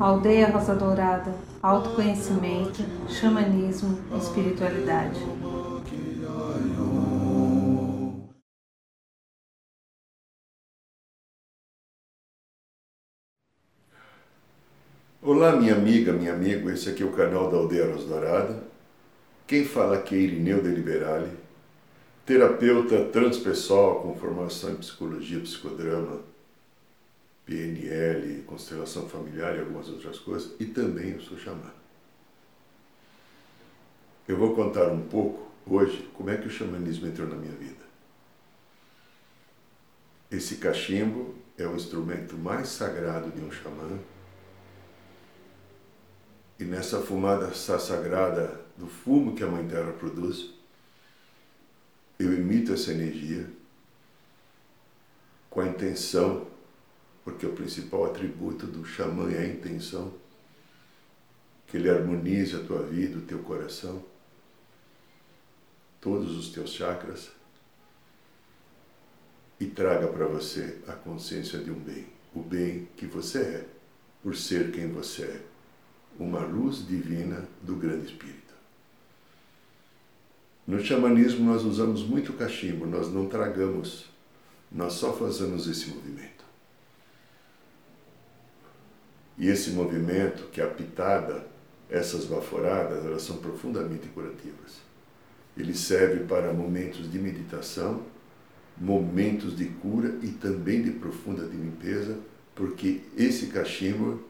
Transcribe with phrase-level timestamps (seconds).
[0.00, 5.20] Aldeia Rosa Dourada, autoconhecimento, xamanismo, espiritualidade.
[15.20, 18.62] Olá, minha amiga, minha amigo, esse aqui é o canal da Aldeia Rosa Dourada.
[19.46, 21.43] Quem fala aqui é Irineu de Liberale,
[22.24, 26.22] terapeuta transpessoal com formação em psicologia, psicodrama,
[27.44, 31.70] PNL, constelação familiar e algumas outras coisas, e também eu sou xamã.
[34.26, 37.84] Eu vou contar um pouco hoje como é que o xamanismo entrou na minha vida.
[40.30, 43.98] Esse cachimbo é o instrumento mais sagrado de um xamã.
[46.58, 50.53] E nessa fumada sagrada do fumo que a Mãe Terra produz,
[52.18, 53.48] eu emito essa energia
[55.50, 56.46] com a intenção
[57.24, 60.12] porque o principal atributo do xamã é a intenção,
[61.66, 64.04] que ele harmonize a tua vida, o teu coração,
[66.00, 67.30] todos os teus chakras
[69.58, 73.66] e traga para você a consciência de um bem, o bem que você é,
[74.22, 75.42] por ser quem você é,
[76.18, 78.43] uma luz divina do grande espírito.
[80.66, 84.06] No xamanismo nós usamos muito cachimbo, nós não tragamos,
[84.72, 86.44] nós só fazemos esse movimento.
[89.36, 91.46] E esse movimento, que é a pitada,
[91.90, 94.82] essas baforadas, elas são profundamente curativas.
[95.56, 98.02] Ele serve para momentos de meditação,
[98.76, 102.18] momentos de cura e também de profunda de limpeza,
[102.54, 104.22] porque esse cachimbo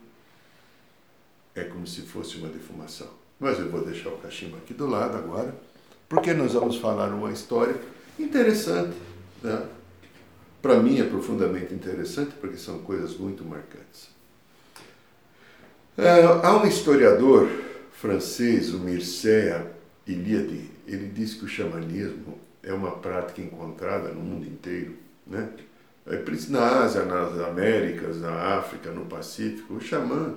[1.54, 3.08] é como se fosse uma defumação.
[3.38, 5.54] Mas eu vou deixar o cachimbo aqui do lado agora,
[6.08, 7.76] porque nós vamos falar uma história
[8.18, 8.96] interessante.
[9.42, 9.62] Né?
[10.62, 14.08] Para mim é profundamente interessante, porque são coisas muito marcantes.
[15.96, 17.48] É, há um historiador
[17.92, 19.70] francês, o Mircea
[20.06, 24.94] Eliade, ele diz que o xamanismo é uma prática encontrada no mundo inteiro,
[25.26, 25.48] né?
[26.06, 30.34] É, na Ásia, nas Américas, na África, no Pacífico, o xamã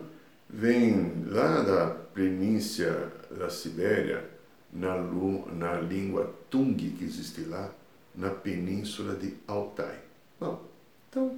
[0.50, 4.24] vem lá da planícia da Sibéria,
[4.72, 7.72] na, na língua Tung que existe lá,
[8.16, 10.00] na península de Altai.
[10.40, 10.64] Bom,
[11.10, 11.38] então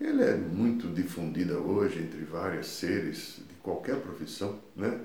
[0.00, 5.00] ele é muito difundida hoje entre vários seres de qualquer profissão, né?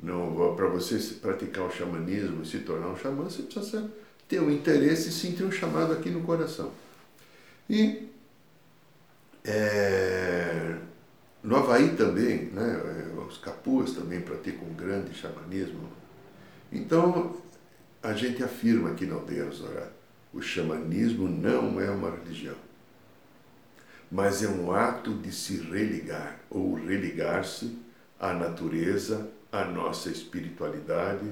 [0.00, 3.90] Não, para você praticar o xamanismo e se tornar um xamã, você precisa
[4.28, 6.70] ter um interesse e sentir um chamado aqui no coração.
[7.68, 8.08] E
[9.44, 10.76] é,
[11.42, 15.88] no Havaí também, né, os capuas também praticam um grande xamanismo.
[16.72, 17.36] Então,
[18.02, 19.92] a gente afirma aqui na Aldeia Dourada,
[20.32, 22.56] o xamanismo não é uma religião
[24.10, 27.76] mas é um ato de se religar ou religar-se
[28.18, 31.26] à natureza, à nossa espiritualidade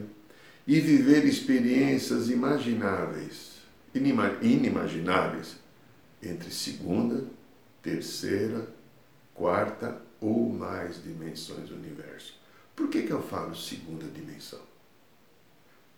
[0.67, 3.57] e viver experiências imagináveis,
[3.95, 5.57] inimagináveis
[6.23, 7.25] entre segunda,
[7.83, 8.69] terceira,
[9.33, 12.39] quarta ou mais dimensões do universo.
[12.75, 14.66] Por que, que eu falo segunda dimensão?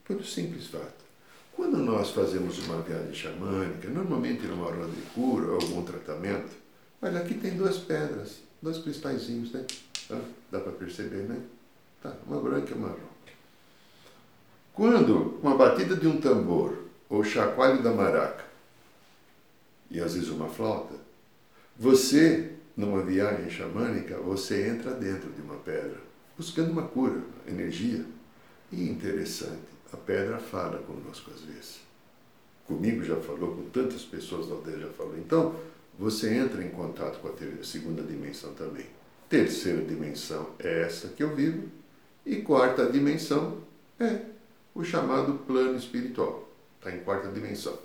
[0.08, 1.06] Pelo simples fato.
[1.54, 6.56] Quando nós fazemos uma viagem xamânica, normalmente numa roda de cura ou algum tratamento,
[7.00, 9.64] Olha, aqui tem duas pedras, dois cristalzinhos, né?
[10.10, 10.20] Ah,
[10.50, 11.41] dá para perceber, né?
[12.02, 13.08] Tá, uma branca e uma marrom.
[14.74, 16.76] Quando uma batida de um tambor,
[17.08, 18.44] ou chacoalho da maraca,
[19.91, 20.94] e às vezes uma flauta,
[21.76, 26.00] você, numa viagem xamânica, você entra dentro de uma pedra,
[26.36, 28.04] buscando uma cura, energia.
[28.70, 31.81] E interessante, a pedra fala conosco às vezes.
[32.66, 35.16] Comigo já falou, com tantas pessoas da aldeia já falou.
[35.16, 35.54] Então,
[35.99, 38.87] você entra em contato com a segunda dimensão também.
[39.28, 41.69] Terceira dimensão é essa que eu vivo,
[42.25, 43.59] e quarta dimensão
[43.98, 44.21] é
[44.75, 46.48] o chamado plano espiritual.
[46.78, 47.78] Está em quarta dimensão.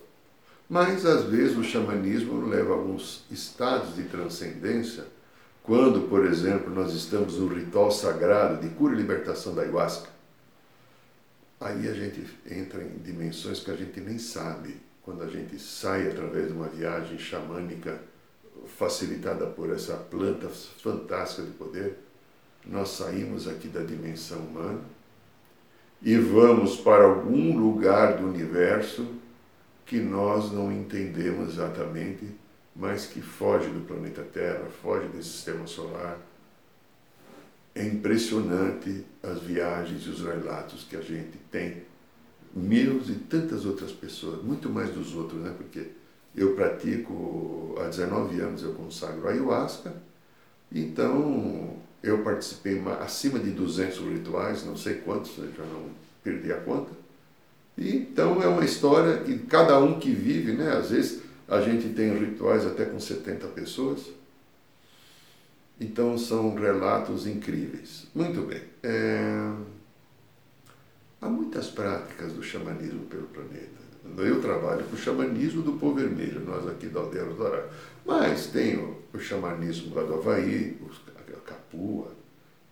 [0.70, 5.06] Mas, às vezes, o xamanismo leva a alguns estados de transcendência,
[5.64, 10.13] quando, por exemplo, nós estamos no ritual sagrado de cura e libertação da ayahuasca.
[11.64, 16.10] Aí a gente entra em dimensões que a gente nem sabe quando a gente sai
[16.10, 18.02] através de uma viagem xamânica
[18.78, 22.00] facilitada por essa planta fantástica de poder,
[22.66, 24.82] nós saímos aqui da dimensão humana
[26.02, 29.08] e vamos para algum lugar do universo
[29.86, 32.28] que nós não entendemos exatamente,
[32.76, 36.18] mas que foge do planeta Terra, foge do sistema solar.
[37.76, 41.84] É impressionante as viagens e os relatos que a gente tem
[42.56, 45.54] meus e tantas outras pessoas, muito mais dos outros, né?
[45.58, 45.88] Porque
[46.36, 49.94] Eu pratico há 19 anos, eu consagro ayahuasca,
[50.72, 55.90] então eu participei acima de 200 rituais, não sei quantos, já não
[56.24, 56.92] perdi a conta.
[57.78, 60.72] E, então é uma história que cada um que vive, né?
[60.72, 64.02] Às vezes a gente tem rituais até com 70 pessoas.
[65.84, 68.08] Então são relatos incríveis.
[68.16, 68.62] Muito bem.
[68.82, 69.52] É...
[71.22, 73.84] Há muitas práticas do xamanismo pelo planeta.
[74.18, 77.70] Eu trabalho com o xamanismo do povo vermelho, nós aqui da Aldeia Dourado.
[78.06, 80.78] Mas tem o, o xamanismo lá do Havaí,
[81.30, 82.12] a Capua,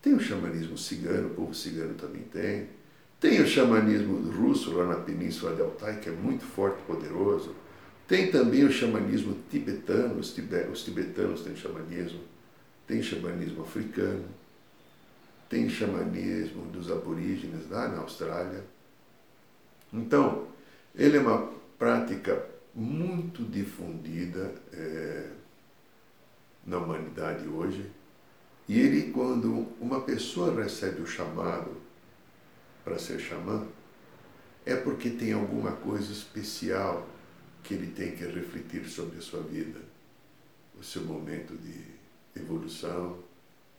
[0.02, 2.68] tem o xamanismo cigano, o povo cigano também tem.
[3.20, 7.56] Tem o xamanismo russo lá na Península de Altai, que é muito forte e poderoso.
[8.08, 12.31] Tem também o xamanismo tibetano, os, tibetanos têm xamanismo.
[12.88, 14.26] Tem xamanismo africano.
[15.50, 18.64] Tem xamanismo dos aborígenes lá na Austrália.
[19.92, 20.48] Então,
[20.96, 25.30] ele é uma prática muito difundida é,
[26.66, 27.90] na humanidade hoje.
[28.68, 31.76] E ele, quando uma pessoa recebe o chamado
[32.84, 33.68] para ser xamã,
[34.66, 37.08] é porque tem alguma coisa especial
[37.64, 39.80] que ele tem que refletir sobre a sua vida,
[40.80, 41.84] o seu momento de
[42.36, 43.18] evolução,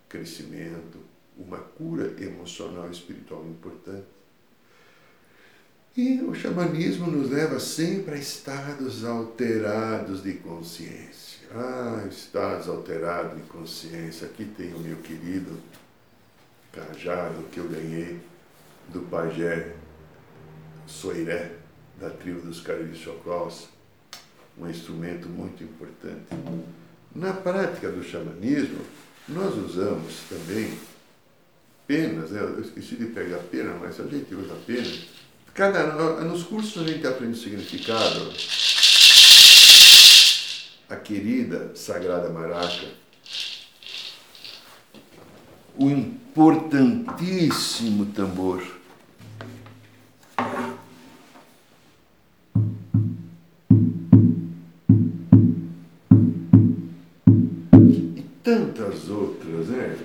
[0.09, 0.99] crescimento,
[1.37, 4.07] uma cura emocional e espiritual importante.
[5.97, 11.49] E o xamanismo nos leva sempre a estados alterados de consciência.
[11.55, 14.27] Ah, estados alterados de consciência.
[14.27, 15.59] Aqui tem o meu querido
[16.73, 18.19] cajado que eu ganhei
[18.89, 19.75] do pajé
[20.87, 21.53] Soiré,
[22.01, 23.69] da tribo dos Cariri Chocós,
[24.59, 26.27] um instrumento muito importante.
[27.15, 28.81] Na prática do xamanismo,
[29.29, 30.77] nós usamos também
[31.87, 32.41] penas, né?
[32.41, 34.91] eu esqueci de pegar pena, mas a gente usa pena
[35.55, 35.87] Cada,
[36.25, 38.33] nos cursos a gente aprende o significado.
[40.89, 42.87] A querida Sagrada Maraca,
[45.77, 48.63] o importantíssimo tambor.
[59.53, 59.99] Outras, né?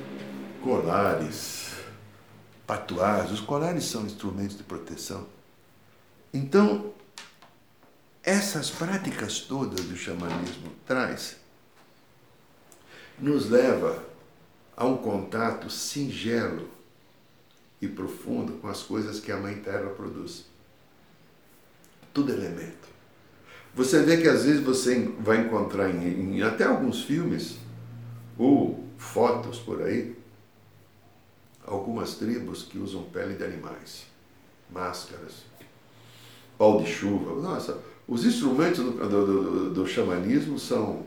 [0.61, 1.75] Colares,
[2.65, 3.31] patuás.
[3.31, 5.25] Os colares são instrumentos de proteção.
[6.33, 6.93] Então,
[8.23, 11.37] essas práticas todas do xamanismo traz
[13.17, 14.03] nos leva
[14.75, 16.69] a um contato singelo
[17.81, 20.45] e profundo com as coisas que a Mãe Terra produz.
[22.13, 22.87] Tudo elemento.
[23.73, 27.57] Você vê que às vezes você vai encontrar em, em até alguns filmes
[28.37, 30.15] ou fotos por aí
[31.67, 34.05] algumas tribos que usam pele de animais,
[34.71, 35.43] máscaras,
[36.57, 37.39] pau de chuva.
[37.41, 37.77] Nossa,
[38.07, 41.05] os instrumentos do, do, do, do xamanismo são,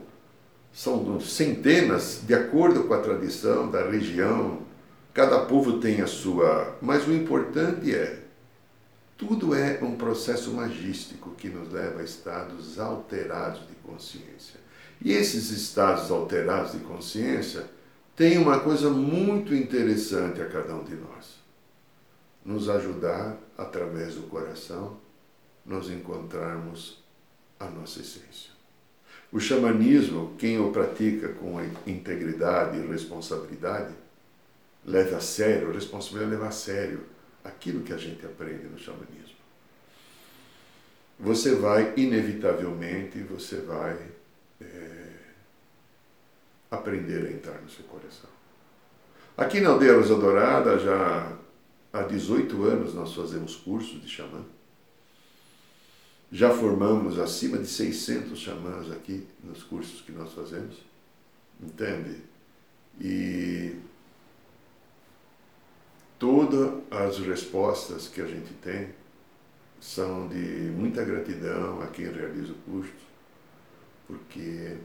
[0.71, 4.59] são centenas, de acordo com a tradição da região.
[5.13, 6.77] Cada povo tem a sua.
[6.79, 8.23] Mas o importante é,
[9.17, 14.61] tudo é um processo magístico que nos leva a estados alterados de consciência.
[15.03, 17.65] E esses estados alterados de consciência
[18.21, 21.39] têm uma coisa muito interessante a cada um de nós:
[22.45, 24.97] nos ajudar através do coração
[25.65, 27.01] nós encontrarmos
[27.59, 28.51] a nossa essência.
[29.31, 33.93] O xamanismo, quem o pratica com integridade e responsabilidade,
[34.85, 37.03] leva a sério, a responsabilidade é levar a sério
[37.43, 39.41] aquilo que a gente aprende no xamanismo.
[41.19, 43.97] Você vai, inevitavelmente, você vai
[44.59, 45.00] é,
[46.71, 48.29] aprender a entrar no seu coração.
[49.35, 51.37] Aqui na Aldeia Rosa Dourada, já
[51.91, 54.41] há 18 anos, nós fazemos cursos de xamã.
[56.31, 60.77] Já formamos acima de 600 xamãs aqui nos cursos que nós fazemos,
[61.61, 62.21] entende?
[62.99, 63.75] E
[66.17, 68.89] todas as respostas que a gente tem
[69.81, 72.93] são de muita gratidão a quem realiza o curso,
[74.07, 74.77] porque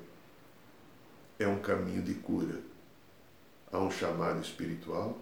[1.38, 2.60] é um caminho de cura.
[3.72, 5.18] Há um chamado espiritual,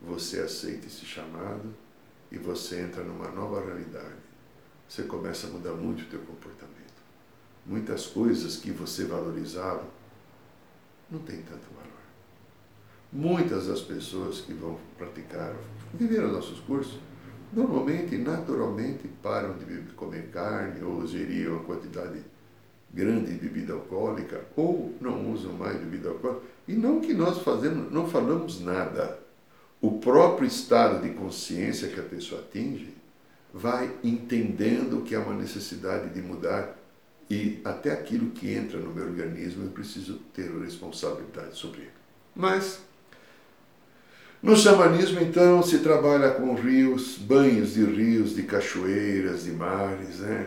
[0.00, 1.74] você aceita esse chamado
[2.30, 4.26] e você entra numa nova realidade
[4.88, 6.76] você começa a mudar muito o teu comportamento.
[7.64, 9.84] Muitas coisas que você valorizava
[11.10, 11.86] não tem tanto valor.
[13.12, 15.54] Muitas das pessoas que vão praticar,
[15.92, 16.98] viver nossos cursos,
[17.52, 22.22] normalmente, naturalmente, param de comer carne ou ingerir uma quantidade
[22.96, 26.42] grande de bebida alcoólica ou não usam mais bebida alcoólica.
[26.66, 29.20] E não que nós fazemos, não falamos nada.
[29.82, 32.94] O próprio estado de consciência que a pessoa atinge
[33.52, 36.74] vai entendendo que há uma necessidade de mudar
[37.28, 41.90] E até aquilo que entra no meu organismo eu preciso ter responsabilidade sobre ele.
[42.34, 42.80] Mas
[44.42, 50.46] no xamanismo, então, se trabalha com rios, banhos de rios, de cachoeiras, de mares, né?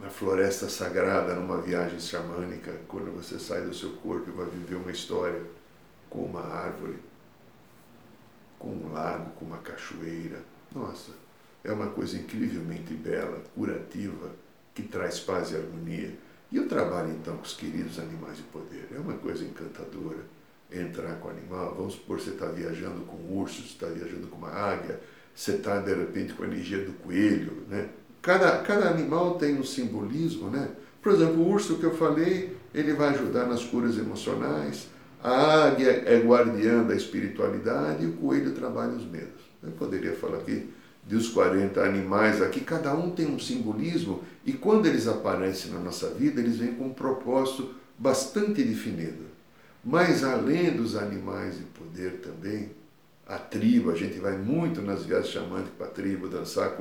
[0.00, 4.76] Na floresta sagrada, numa viagem xamânica, quando você sai do seu corpo e vai viver
[4.76, 5.42] uma história
[6.08, 6.96] com uma árvore,
[8.58, 10.42] com um lago, com uma cachoeira.
[10.74, 11.12] Nossa,
[11.62, 14.30] é uma coisa incrivelmente bela, curativa,
[14.74, 16.16] que traz paz e harmonia.
[16.50, 20.18] E o trabalho, então, com os queridos animais de poder é uma coisa encantadora
[20.72, 21.74] entrar com o animal.
[21.74, 24.98] Vamos supor você está viajando com um urso, você está viajando com uma águia,
[25.34, 27.88] você está de repente com a energia do coelho, né?
[28.22, 30.68] Cada, cada animal tem um simbolismo, né?
[31.02, 34.88] Por exemplo, o urso que eu falei, ele vai ajudar nas curas emocionais,
[35.22, 39.40] a águia é guardiã da espiritualidade e o coelho trabalha os medos.
[39.62, 40.70] Eu poderia falar aqui
[41.04, 46.10] dos 40 animais aqui, cada um tem um simbolismo e quando eles aparecem na nossa
[46.10, 49.24] vida, eles vêm com um propósito bastante definido.
[49.84, 52.70] Mas além dos animais de poder também,
[53.26, 56.76] a tribo, a gente vai muito nas viagens chamando para a tribo dançar,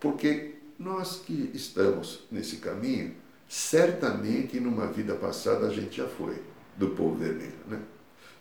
[0.00, 3.14] porque nós que estamos nesse caminho,
[3.46, 6.40] certamente numa vida passada a gente já foi
[6.74, 7.52] do povo vermelho.
[7.68, 7.78] Né?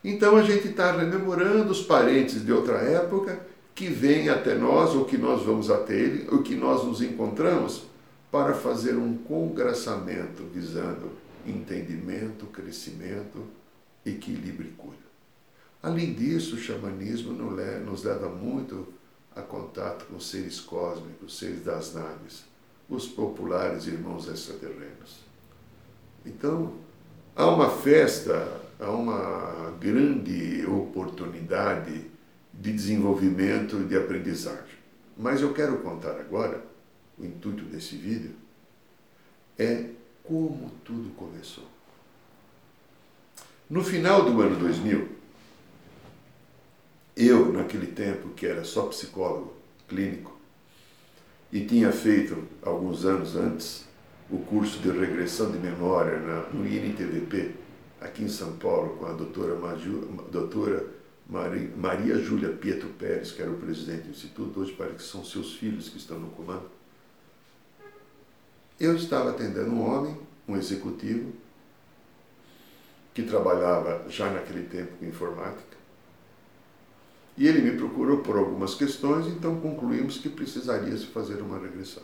[0.01, 5.03] Então a gente está rememorando os parentes de outra época que vêm até nós, ou
[5.03, 7.83] que nós vamos até ele, ou que nós nos encontramos,
[8.31, 11.11] para fazer um congraçamento visando
[11.45, 13.43] entendimento, crescimento
[14.05, 15.09] equilíbrio e cura.
[15.81, 18.87] Além disso, o xamanismo nos leva muito
[19.39, 22.43] a contato com seres cósmicos, seres das naves,
[22.89, 25.21] os populares irmãos extraterrenos.
[26.25, 26.73] Então,
[27.35, 32.05] há uma festa, há uma grande oportunidade
[32.53, 34.79] de desenvolvimento e de aprendizagem.
[35.17, 36.63] Mas eu quero contar agora,
[37.17, 38.31] o intuito desse vídeo,
[39.57, 39.85] é
[40.23, 41.65] como tudo começou.
[43.69, 45.18] No final do ano 2000,
[47.19, 49.53] eu, naquele tempo que era só psicólogo
[49.89, 50.39] clínico,
[51.51, 53.85] e tinha feito, alguns anos antes,
[54.29, 56.17] o curso de regressão de memória
[56.53, 57.55] no INTVP,
[57.99, 60.87] aqui em São Paulo, com a doutora, Maju, doutora
[61.27, 65.25] Maria, Maria Júlia Pietro Pérez, que era o presidente do Instituto, hoje parece que são
[65.25, 66.69] seus filhos que estão no comando.
[68.79, 71.33] Eu estava atendendo um homem, um executivo,
[73.13, 75.78] que trabalhava já naquele tempo com informática.
[77.39, 82.03] E ele me procurou por algumas questões, então concluímos que precisaria se fazer uma regressão.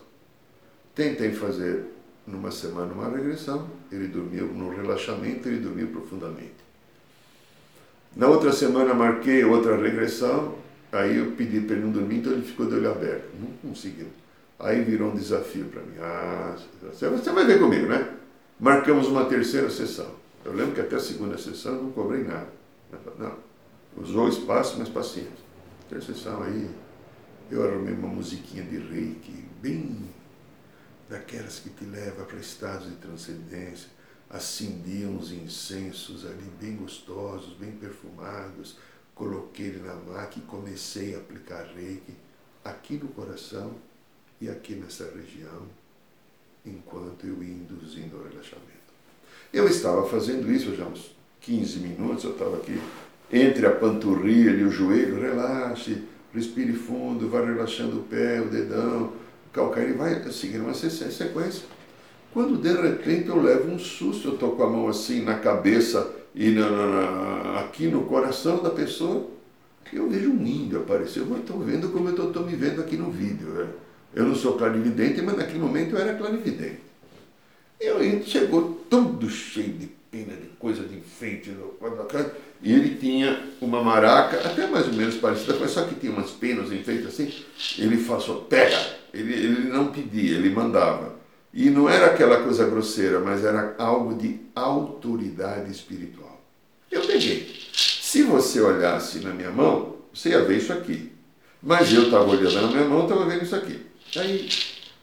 [0.96, 1.84] Tentei fazer
[2.26, 6.56] numa semana uma regressão, ele dormiu no relaxamento, ele dormiu profundamente.
[8.16, 10.56] Na outra semana marquei outra regressão,
[10.90, 13.28] aí eu pedi para ele não dormir, então ele ficou de olho aberto.
[13.38, 14.08] Não conseguiu.
[14.58, 15.98] Aí virou um desafio para mim.
[16.00, 18.10] Ah, você vai ver comigo, né?
[18.58, 20.12] Marcamos uma terceira sessão.
[20.46, 22.48] Eu lembro que até a segunda sessão eu não cobrei nada.
[23.20, 23.34] Não,
[23.98, 25.46] usou espaço, mas paciência.
[25.90, 26.70] Terceira sessão aí,
[27.50, 30.10] eu arrumei uma musiquinha de reiki, bem
[31.10, 33.90] daquelas que te leva para estados de transcendência.
[34.30, 38.78] Acendi uns incensos ali bem gostosos, bem perfumados.
[39.14, 42.16] Coloquei ele na máquina e comecei a aplicar reiki
[42.64, 43.76] aqui no coração
[44.42, 45.68] e aqui nessa região,
[46.66, 48.66] enquanto eu ia induzindo o relaxamento.
[49.54, 52.82] Eu estava fazendo isso já uns 15 minutos, eu estava aqui
[53.32, 56.04] entre a panturrilha e o joelho, relaxe,
[56.34, 59.14] respire fundo, vai relaxando o pé, o dedão,
[59.48, 61.64] o calcanhar, vai seguindo uma sequência.
[62.34, 66.12] Quando de repente eu levo um susto, eu estou com a mão assim na cabeça
[66.36, 69.30] e na, na, aqui no coração da pessoa,
[69.94, 71.22] eu vejo um índio aparecer.
[71.22, 73.48] Eu estou vendo como eu estou me vendo aqui no vídeo.
[73.48, 73.68] Né?
[74.14, 76.80] Eu não sou clarividente, mas naquele momento eu era clarividente.
[77.80, 81.56] E o índio chegou todo cheio de pena, de coisa de enfeite,
[82.62, 86.32] e ele tinha uma maraca, até mais ou menos parecida, mas só que tinha umas
[86.32, 87.32] penas enfeites assim.
[87.78, 88.80] Ele falou, pega!
[89.14, 91.16] Ele, ele não pedia, ele mandava.
[91.54, 96.42] E não era aquela coisa grosseira, mas era algo de autoridade espiritual.
[96.92, 97.56] Eu peguei.
[97.74, 101.12] Se você olhasse na minha mão, você ia ver isso aqui.
[101.62, 103.80] Mas eu estava olhando na minha mão, estava vendo isso aqui.
[104.18, 104.50] Aí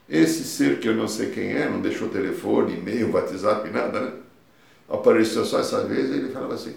[0.08, 4.12] esse ser que eu não sei quem é, não deixou telefone, e-mail, WhatsApp, nada, né?
[4.88, 6.74] Apareceu só essa vez e ele falava assim,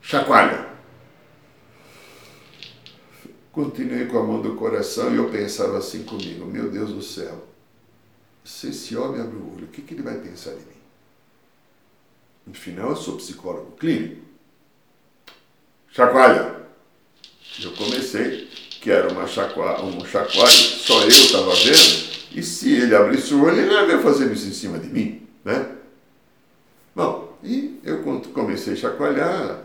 [0.00, 0.68] chacoalha.
[3.52, 7.46] Continuei com a mão do coração e eu pensava assim comigo, meu Deus do céu,
[8.44, 10.80] se esse homem abre o olho, o que, que ele vai pensar de mim?
[12.46, 14.22] No final, eu sou psicólogo clínico.
[15.90, 16.60] Chacoalha.
[17.62, 18.46] Eu comecei,
[18.80, 23.44] que era uma chacoalha, um chacoalho, só eu estava vendo, e se ele abrisse o
[23.44, 25.28] olho, ele ia fazendo isso em cima de mim.
[25.44, 25.76] né?
[26.94, 28.02] Bom, e eu
[28.32, 29.64] comecei a chacoalhar,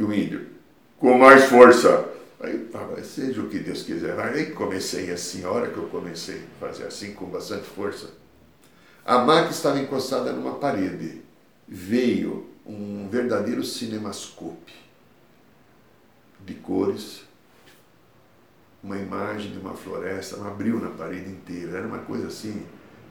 [0.00, 0.46] e o índio,
[0.98, 2.08] com mais força.
[2.40, 4.18] Aí falava, seja o que Deus quiser.
[4.18, 8.08] Aí comecei assim, a hora que eu comecei a fazer assim, com bastante força,
[9.04, 11.20] a máquina estava encostada numa parede.
[11.68, 14.72] Veio um verdadeiro cinemascope
[16.46, 17.24] de cores,
[18.82, 21.76] uma imagem de uma floresta, abriu na parede inteira.
[21.76, 22.64] Era uma coisa assim.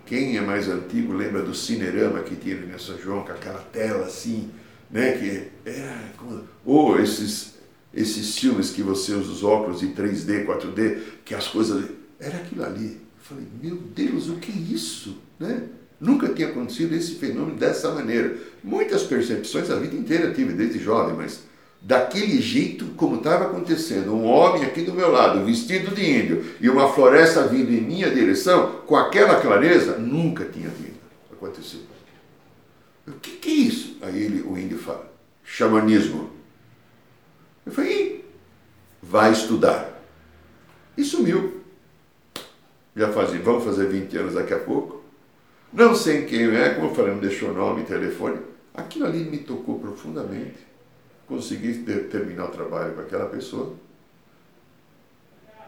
[0.07, 4.07] Quem é mais antigo lembra do cinerama que tinha ali São João, com aquela tela
[4.07, 4.51] assim,
[4.89, 5.11] né?
[5.13, 7.59] Que era como, ou esses
[7.93, 12.63] esses filmes que você usa os óculos de 3D, 4D, que as coisas era aquilo
[12.63, 13.01] ali.
[13.17, 15.63] Eu falei, meu Deus, o que é isso, né?
[15.99, 18.37] Nunca tinha acontecido esse fenômeno dessa maneira.
[18.63, 21.41] Muitas percepções a vida inteira tive desde jovem, mas
[21.81, 26.69] daquele jeito como estava acontecendo, um homem aqui do meu lado, vestido de índio, e
[26.69, 30.99] uma floresta vindo em minha direção, com aquela clareza, nunca tinha vindo
[31.31, 31.83] acontecido.
[33.07, 33.97] O que, que é isso?
[34.01, 35.11] Aí ele, o índio fala,
[35.43, 36.29] xamanismo.
[37.65, 38.25] Eu falei,
[39.01, 40.01] vai estudar.
[40.97, 41.61] E sumiu.
[42.95, 45.03] Já fazia, vamos fazer 20 anos daqui a pouco.
[45.71, 48.39] Não sei quem é, como eu falei, não deixou nome, telefone.
[48.73, 50.69] Aquilo ali me tocou profundamente
[51.29, 53.75] consegui terminar o trabalho com aquela pessoa.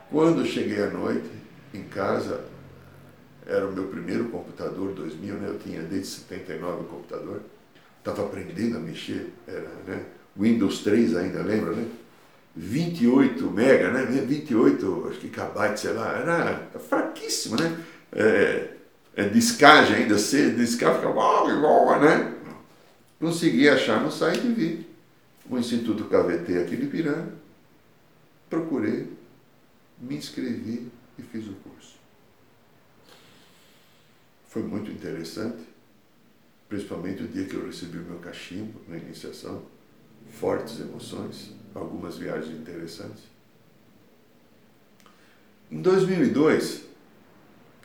[0.09, 1.29] Quando cheguei à noite,
[1.71, 2.43] em casa,
[3.51, 5.47] era o meu primeiro computador, 2000, né?
[5.49, 7.41] eu tinha desde 79 o computador,
[7.99, 10.05] estava aprendendo a mexer, era né?
[10.37, 11.85] Windows 3 ainda, lembra, né?
[12.55, 14.05] 28 mega, né?
[14.05, 17.77] 28, acho que kbytes, sei lá, era fraquíssimo, né?
[18.13, 18.69] É,
[19.15, 22.33] é discagem ainda, se discar ficava, né?
[23.19, 24.87] Consegui achar no site e vi
[25.49, 27.33] o Instituto KVT aqui de Piranga,
[28.49, 29.07] procurei,
[29.99, 30.89] me inscrevi
[31.19, 32.00] e fiz o curso.
[34.51, 35.63] Foi muito interessante,
[36.67, 39.61] principalmente o dia que eu recebi o meu cachimbo na iniciação,
[40.29, 43.23] fortes emoções, algumas viagens interessantes.
[45.71, 46.83] Em 2002,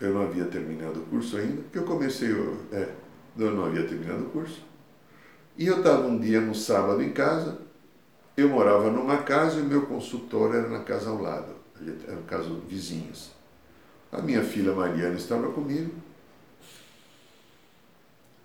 [0.00, 2.32] eu não havia terminado o curso ainda, porque eu comecei,
[2.72, 2.92] é,
[3.38, 4.60] eu não havia terminado o curso,
[5.56, 7.58] e eu estava um dia no sábado em casa,
[8.36, 11.54] eu morava numa casa e o meu consultório era na casa ao lado,
[12.08, 13.30] eram casos vizinhos.
[14.10, 16.05] A minha filha Mariana estava comigo.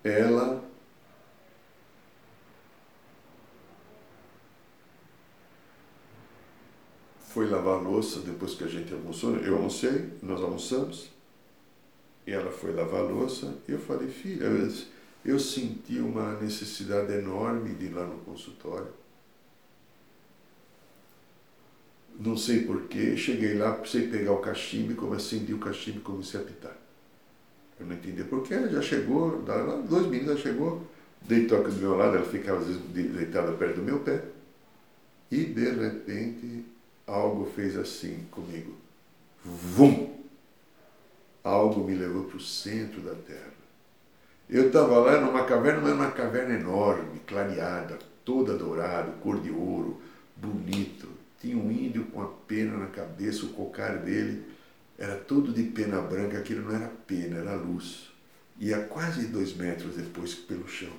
[0.04, 0.64] Ela
[7.20, 9.38] foi lavar a louça depois que a gente almoçou.
[9.38, 11.10] Eu almocei, nós almoçamos.
[12.26, 13.58] E ela foi lavar a louça.
[13.68, 14.70] E eu falei, filha, eu
[15.24, 18.92] eu senti uma necessidade enorme de ir lá no consultório.
[22.20, 26.40] Não sei porquê, cheguei lá, precisei pegar o cachimbo, como acendi o cachimbo e comecei
[26.40, 26.81] a apitar.
[27.82, 29.42] Eu não entendi porquê, ela já chegou,
[29.90, 30.88] dois minutos ela chegou,
[31.24, 34.24] deitou aqui do meu lado, ela ficava às vezes deitada perto do meu pé.
[35.32, 36.64] E de repente
[37.08, 38.76] algo fez assim comigo.
[39.44, 40.12] Vum!
[41.44, 43.52] Algo me levou para o centro da terra.
[44.48, 50.00] Eu estava lá numa caverna, mas uma caverna enorme, clareada, toda dourada, cor de ouro,
[50.36, 51.08] bonito.
[51.40, 54.51] Tinha um índio com a pena na cabeça, o cocar dele
[55.02, 58.10] era todo de pena branca, aquilo não era pena, era luz.
[58.60, 60.94] Ia quase dois metros depois pelo chão.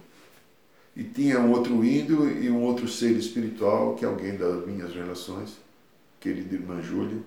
[0.97, 4.93] E tinha um outro índio e um outro ser espiritual, que é alguém das minhas
[4.93, 5.57] relações,
[6.21, 7.23] querido irmã Júlia.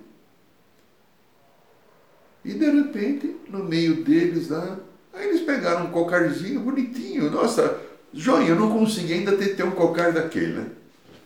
[2.44, 4.78] E de repente, no meio deles lá,
[5.16, 7.80] Aí eles pegaram um cocarzinho bonitinho, nossa,
[8.14, 10.68] joinha, eu não consegui ainda ter, ter um cocar daquele, né?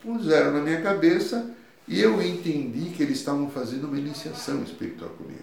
[0.00, 1.50] Puseram na minha cabeça
[1.90, 5.42] e eu entendi que eles estavam fazendo uma iniciação espiritual comigo.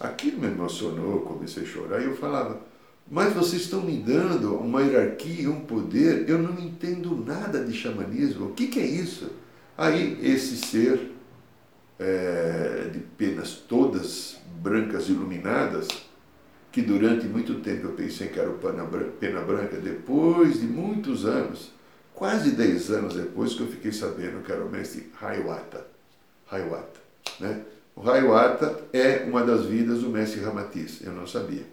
[0.00, 2.62] Aquilo me emocionou, comecei a chorar e eu falava,
[3.10, 8.46] mas vocês estão me dando uma hierarquia, um poder, eu não entendo nada de xamanismo,
[8.46, 9.32] o que, que é isso?
[9.76, 11.12] Aí esse ser,
[11.98, 15.88] é, de penas todas brancas iluminadas,
[16.72, 18.58] que durante muito tempo eu pensei que era o
[19.20, 21.70] Pena Branca, depois de muitos anos,
[22.14, 25.86] quase 10 anos depois que eu fiquei sabendo que era o mestre Hayawata.
[26.50, 27.04] Hayawata
[27.40, 27.64] né?
[27.96, 28.02] O
[28.92, 31.64] é uma das vidas do mestre Ramatiz, eu não sabia.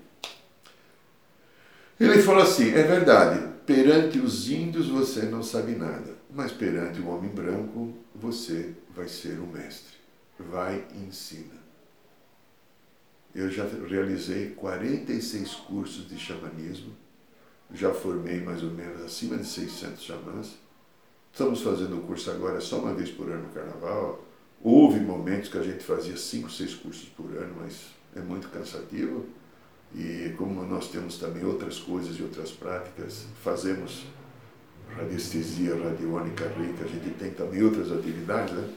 [1.99, 7.07] Ele falou assim: é verdade, perante os índios você não sabe nada, mas perante o
[7.07, 9.99] homem branco você vai ser o mestre.
[10.39, 11.61] Vai e ensina.
[13.33, 16.93] Eu já realizei 46 cursos de xamanismo,
[17.73, 20.57] já formei mais ou menos acima de 600 xamãs.
[21.31, 24.23] Estamos fazendo o curso agora só uma vez por ano no carnaval.
[24.61, 29.25] Houve momentos que a gente fazia 5, 6 cursos por ano, mas é muito cansativo.
[29.95, 34.05] E como nós temos também outras coisas e outras práticas, fazemos
[34.95, 38.69] radiestesia radiônica rica, a gente tem também outras atividades, né?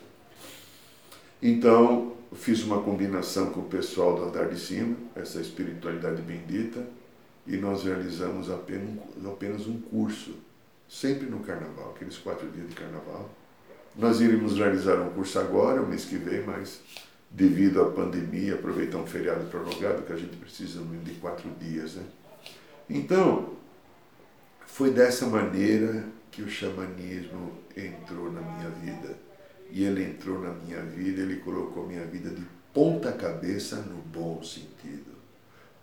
[1.43, 6.87] Então, fiz uma combinação com o pessoal do andar de cima, essa espiritualidade bendita,
[7.47, 10.35] e nós realizamos apenas, um curso,
[10.89, 13.31] sempre no carnaval, aqueles quatro dias de carnaval.
[13.97, 16.81] Nós iríamos realizar um curso agora, o mês que vem, mas
[17.31, 21.95] devido à pandemia, aproveitar um feriado prorrogado, que a gente precisa de quatro dias.
[21.95, 22.05] Né?
[22.89, 23.55] Então,
[24.67, 29.17] foi dessa maneira que o xamanismo entrou na minha vida.
[29.71, 34.43] E ele entrou na minha vida, ele colocou minha vida de ponta cabeça no bom
[34.43, 35.14] sentido.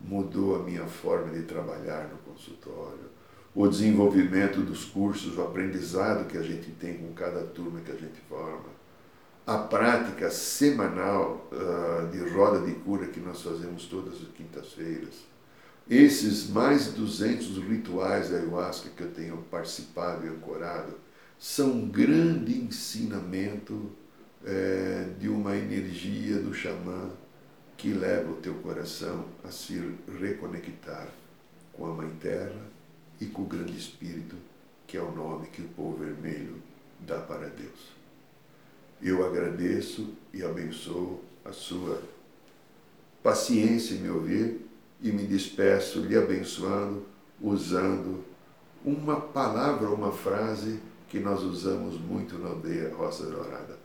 [0.03, 3.11] Mudou a minha forma de trabalhar no consultório,
[3.53, 7.95] o desenvolvimento dos cursos, o aprendizado que a gente tem com cada turma que a
[7.95, 8.69] gente forma,
[9.45, 15.31] a prática semanal uh, de roda de cura que nós fazemos todas as quintas-feiras.
[15.89, 20.93] Esses mais de 200 rituais da ayahuasca que eu tenho participado e ancorado
[21.37, 23.91] são um grande ensinamento
[24.45, 27.09] é, de uma energia do xamã
[27.81, 29.81] que leva o teu coração a se
[30.19, 31.07] reconectar
[31.73, 32.61] com a Mãe Terra
[33.19, 34.35] e com o Grande Espírito,
[34.85, 36.61] que é o nome que o povo vermelho
[36.99, 37.91] dá para Deus.
[39.01, 41.99] Eu agradeço e abençoo a sua
[43.23, 44.61] paciência em me ouvir
[45.01, 47.03] e me despeço lhe abençoando,
[47.41, 48.23] usando
[48.85, 53.79] uma palavra ou uma frase que nós usamos muito na aldeia Roça Dourada.